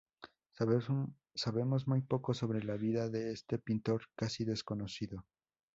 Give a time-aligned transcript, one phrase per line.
[1.37, 5.27] Sabemos muy poco sobre la vida de este pintor casi desconocido.